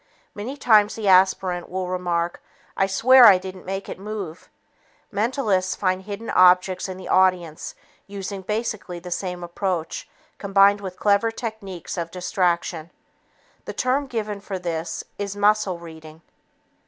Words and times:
Many 0.33 0.57
times 0.57 0.95
the 0.95 1.07
aspirant 1.07 1.69
will 1.69 1.87
remark, 1.87 2.41
"I 2.75 2.87
swear 2.87 3.25
I 3.27 3.37
didn't 3.37 3.67
make 3.67 3.87
it 3.87 3.99
move!" 3.99 4.49
Mentalists 5.13 5.75
find 5.75 6.01
hidden 6.01 6.31
objects 6.31 6.89
in 6.89 6.99
an 6.99 7.07
audience 7.07 7.75
using 8.07 8.41
basically 8.41 8.97
the 8.97 9.11
same 9.11 9.43
approach, 9.43 10.09
combined 10.39 10.81
with 10.81 10.97
clever 10.97 11.29
techniques 11.29 11.97
of 11.99 12.09
distraction. 12.09 12.89
The 13.65 13.73
term 13.73 14.07
given 14.07 14.41
for 14.41 14.57
this 14.57 15.03
is 15.19 15.35
"muscle 15.35 15.77
reading." 15.77 16.23